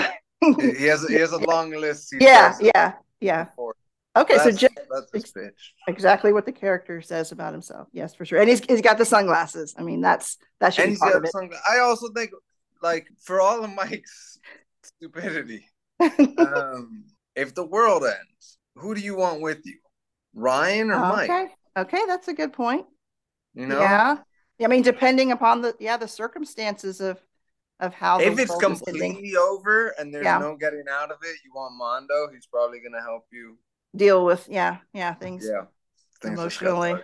he 0.59 0.85
has 0.85 1.07
he 1.07 1.15
has 1.15 1.31
a 1.31 1.39
long 1.39 1.71
list. 1.71 2.13
yeah, 2.19 2.53
yeah, 2.61 2.93
yeah. 3.19 3.45
Before. 3.45 3.75
Okay, 4.15 4.37
that's, 4.37 4.59
so 4.59 4.67
just, 5.13 5.37
exactly 5.87 6.33
what 6.33 6.45
the 6.45 6.51
character 6.51 7.01
says 7.01 7.31
about 7.31 7.53
himself. 7.53 7.87
Yes, 7.91 8.15
for 8.15 8.25
sure. 8.25 8.39
And 8.39 8.49
he's 8.49 8.63
he's 8.65 8.81
got 8.81 8.97
the 8.97 9.05
sunglasses. 9.05 9.75
I 9.77 9.83
mean, 9.83 10.01
that's 10.01 10.37
that 10.59 10.73
should 10.73 10.85
and 10.85 10.93
be 10.93 10.99
part 10.99 11.15
of 11.15 11.23
it. 11.23 11.31
I 11.69 11.79
also 11.79 12.09
think, 12.15 12.31
like, 12.81 13.07
for 13.21 13.41
all 13.41 13.63
of 13.63 13.73
Mike's 13.73 14.39
stupidity, 14.83 15.65
um, 15.99 17.05
if 17.35 17.53
the 17.53 17.65
world 17.65 18.03
ends, 18.03 18.57
who 18.75 18.93
do 18.95 19.01
you 19.01 19.15
want 19.15 19.41
with 19.41 19.65
you, 19.65 19.77
Ryan 20.33 20.91
or 20.91 20.95
okay. 20.95 21.27
Mike? 21.27 21.51
Okay, 21.77 22.01
that's 22.07 22.27
a 22.27 22.33
good 22.33 22.53
point. 22.53 22.85
You 23.53 23.67
know, 23.67 23.79
yeah. 23.79 24.17
I 24.63 24.67
mean, 24.67 24.81
depending 24.81 25.31
upon 25.31 25.61
the 25.61 25.75
yeah 25.79 25.97
the 25.97 26.07
circumstances 26.07 27.01
of 27.01 27.21
of 27.79 27.93
how 27.93 28.19
if 28.19 28.39
it's 28.39 28.55
completely 28.57 29.35
over 29.35 29.93
and 29.99 30.13
there's 30.13 30.25
yeah. 30.25 30.39
no 30.39 30.55
getting 30.55 30.85
out 30.89 31.11
of 31.11 31.17
it, 31.23 31.37
you 31.45 31.51
want 31.53 31.75
Mondo. 31.75 32.29
He's 32.33 32.47
probably 32.47 32.79
going 32.79 32.93
to 32.93 33.01
help 33.01 33.25
you 33.31 33.57
deal 33.95 34.25
with 34.25 34.47
yeah 34.49 34.77
yeah 34.93 35.13
things 35.13 35.47
yeah 35.49 35.65
things 36.21 36.39
emotionally. 36.39 36.95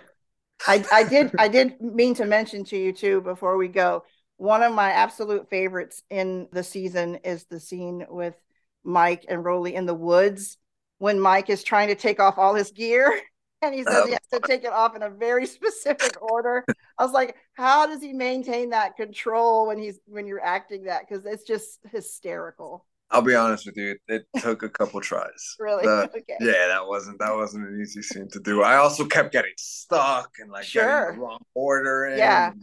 I 0.67 0.85
I 0.91 1.03
did 1.03 1.31
I 1.37 1.47
did 1.47 1.79
mean 1.81 2.15
to 2.15 2.25
mention 2.25 2.63
to 2.65 2.77
you 2.77 2.93
too 2.93 3.21
before 3.21 3.57
we 3.57 3.67
go. 3.67 4.03
One 4.37 4.63
of 4.63 4.73
my 4.73 4.91
absolute 4.91 5.49
favorites 5.49 6.03
in 6.09 6.47
the 6.51 6.63
season 6.63 7.15
is 7.23 7.45
the 7.45 7.59
scene 7.59 8.05
with 8.09 8.35
Mike 8.83 9.25
and 9.29 9.43
Rolly 9.43 9.75
in 9.75 9.85
the 9.85 9.93
woods 9.93 10.57
when 10.97 11.19
Mike 11.19 11.49
is 11.49 11.63
trying 11.63 11.89
to 11.89 11.95
take 11.95 12.19
off 12.19 12.37
all 12.37 12.53
his 12.53 12.71
gear 12.71 13.21
and 13.61 13.73
he 13.73 13.83
says 13.83 13.95
oh. 13.95 14.05
he 14.05 14.11
has 14.11 14.27
to 14.31 14.39
oh. 14.43 14.47
take 14.47 14.63
it 14.63 14.71
off 14.71 14.95
in 14.95 15.03
a 15.03 15.09
very 15.09 15.45
specific 15.57 16.21
order. 16.21 16.65
I 16.97 17.03
was 17.03 17.13
like, 17.13 17.35
how 17.53 17.87
does 17.87 18.01
he 18.01 18.13
maintain 18.13 18.69
that 18.71 18.95
control 18.95 19.67
when 19.67 19.77
he's 19.77 19.99
when 20.05 20.27
you're 20.27 20.43
acting 20.43 20.83
that? 20.83 21.07
Because 21.07 21.25
it's 21.25 21.43
just 21.43 21.79
hysterical. 21.91 22.85
I'll 23.11 23.21
be 23.21 23.35
honest 23.35 23.67
with 23.67 23.77
you, 23.77 23.95
it 24.07 24.25
took 24.39 24.63
a 24.63 24.69
couple 24.69 24.99
tries. 24.99 25.55
really? 25.59 25.83
The, 25.83 26.09
okay. 26.09 26.37
Yeah, 26.39 26.67
that 26.67 26.87
wasn't 26.87 27.19
that 27.19 27.33
wasn't 27.35 27.67
an 27.67 27.79
easy 27.79 28.01
scene 28.01 28.27
to 28.29 28.39
do. 28.39 28.63
I 28.63 28.77
also 28.77 29.05
kept 29.05 29.31
getting 29.31 29.53
stuck 29.57 30.31
and 30.39 30.51
like 30.51 30.65
sure. 30.65 30.83
getting 30.83 31.19
the 31.19 31.25
wrong 31.25 31.39
order. 31.53 32.07
In. 32.07 32.17
Yeah. 32.17 32.53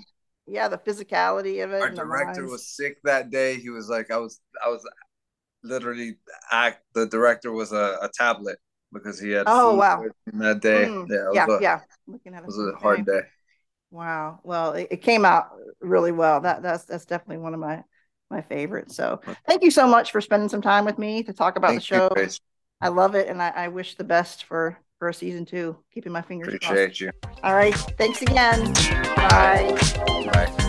Yeah, 0.47 0.69
the 0.69 0.79
physicality 0.79 1.63
of 1.63 1.73
it. 1.73 1.81
Our 1.81 1.91
director 1.91 2.47
was 2.47 2.67
sick 2.67 2.99
that 3.05 3.31
day. 3.31 3.57
He 3.57 3.71
was 3.71 3.89
like, 3.89 4.11
I 4.11 4.17
was 4.17 4.41
I 4.65 4.69
was 4.69 4.87
literally 5.63 6.17
act 6.51 6.83
the 6.95 7.07
director 7.07 7.53
was 7.53 7.73
a, 7.73 7.99
a 8.03 8.09
tablet 8.15 8.59
because 8.93 9.21
he 9.21 9.31
had 9.31 9.45
oh 9.47 9.75
wow 9.75 10.05
that 10.33 10.61
day. 10.61 10.87
Mm. 10.87 11.07
Yeah, 11.09 11.31
yeah, 11.33 11.57
a, 11.57 11.63
yeah. 11.63 11.81
Looking 12.07 12.35
at 12.35 12.43
it 12.43 12.47
was 12.47 12.59
a 12.59 12.73
hard 12.79 13.07
day. 13.07 13.21
Wow. 13.91 14.41
Well, 14.45 14.73
it, 14.75 14.89
it, 14.91 15.03
came 15.03 15.25
out 15.25 15.51
really 15.81 16.13
well. 16.13 16.41
That 16.41 16.63
that's 16.63 16.85
that's 16.85 17.07
definitely 17.07 17.39
one 17.39 17.55
of 17.55 17.61
my 17.61 17.83
my 18.31 18.41
favorites. 18.41 18.95
So 18.95 19.21
thank 19.47 19.63
you 19.63 19.71
so 19.71 19.87
much 19.87 20.13
for 20.13 20.21
spending 20.21 20.49
some 20.49 20.63
time 20.63 20.85
with 20.85 20.99
me 20.99 21.23
to 21.25 21.33
talk 21.33 21.57
about 21.57 21.69
thank 21.69 21.81
the 21.81 21.87
show. 21.87 22.13
You, 22.17 22.29
I 22.81 22.89
love 22.89 23.15
it, 23.15 23.29
and 23.29 23.43
I, 23.43 23.49
I, 23.51 23.69
wish 23.69 23.97
the 23.97 24.05
best 24.05 24.45
for 24.45 24.79
for 24.99 25.13
season 25.13 25.45
two. 25.45 25.77
Keeping 25.93 26.13
my 26.13 26.23
fingers 26.23 26.55
Appreciate 26.55 26.87
crossed. 26.87 27.01
you. 27.01 27.11
All 27.43 27.55
right. 27.55 27.75
Thanks 27.75 28.23
again. 28.23 28.73
Bye. 29.29 29.77
Bye. 30.33 30.60